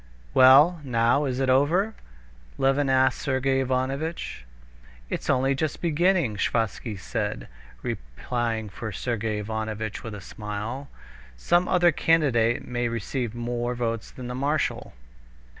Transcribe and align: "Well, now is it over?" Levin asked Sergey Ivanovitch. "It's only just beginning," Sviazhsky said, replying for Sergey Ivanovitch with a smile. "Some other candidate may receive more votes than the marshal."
"Well, 0.33 0.81
now 0.83 1.25
is 1.25 1.39
it 1.39 1.47
over?" 1.47 1.93
Levin 2.57 2.89
asked 2.89 3.21
Sergey 3.21 3.59
Ivanovitch. 3.59 4.45
"It's 5.11 5.29
only 5.29 5.53
just 5.53 5.79
beginning," 5.79 6.37
Sviazhsky 6.37 6.97
said, 6.99 7.47
replying 7.83 8.69
for 8.69 8.91
Sergey 8.91 9.37
Ivanovitch 9.37 10.01
with 10.03 10.15
a 10.15 10.19
smile. 10.21 10.89
"Some 11.37 11.67
other 11.67 11.91
candidate 11.91 12.67
may 12.67 12.87
receive 12.87 13.35
more 13.35 13.75
votes 13.75 14.09
than 14.09 14.25
the 14.27 14.33
marshal." 14.33 14.93